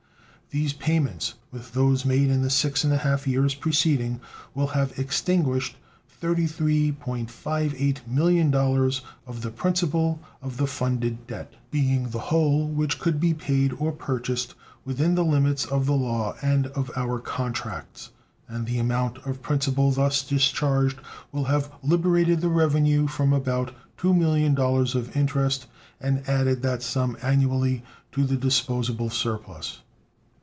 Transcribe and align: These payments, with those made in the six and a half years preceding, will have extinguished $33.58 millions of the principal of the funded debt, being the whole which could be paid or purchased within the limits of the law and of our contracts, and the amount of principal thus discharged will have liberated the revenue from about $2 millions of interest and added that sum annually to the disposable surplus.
These 0.53 0.73
payments, 0.73 1.35
with 1.49 1.71
those 1.71 2.03
made 2.03 2.29
in 2.29 2.41
the 2.41 2.49
six 2.49 2.83
and 2.83 2.91
a 2.91 2.97
half 2.97 3.25
years 3.25 3.55
preceding, 3.55 4.19
will 4.53 4.67
have 4.67 4.99
extinguished 4.99 5.77
$33.58 6.21 8.05
millions 8.05 9.01
of 9.25 9.43
the 9.43 9.49
principal 9.49 10.19
of 10.41 10.57
the 10.57 10.67
funded 10.67 11.25
debt, 11.25 11.53
being 11.71 12.09
the 12.09 12.19
whole 12.19 12.67
which 12.67 12.99
could 12.99 13.17
be 13.17 13.33
paid 13.33 13.71
or 13.79 13.93
purchased 13.93 14.53
within 14.83 15.15
the 15.15 15.23
limits 15.23 15.63
of 15.63 15.85
the 15.85 15.93
law 15.93 16.35
and 16.41 16.67
of 16.67 16.91
our 16.97 17.17
contracts, 17.21 18.09
and 18.49 18.65
the 18.67 18.77
amount 18.77 19.19
of 19.25 19.41
principal 19.41 19.89
thus 19.91 20.21
discharged 20.21 20.99
will 21.31 21.45
have 21.45 21.71
liberated 21.81 22.41
the 22.41 22.49
revenue 22.49 23.07
from 23.07 23.31
about 23.31 23.71
$2 23.99 24.13
millions 24.13 24.95
of 24.95 25.15
interest 25.15 25.67
and 26.01 26.27
added 26.27 26.61
that 26.61 26.83
sum 26.83 27.15
annually 27.21 27.83
to 28.11 28.25
the 28.25 28.35
disposable 28.35 29.09
surplus. 29.09 29.79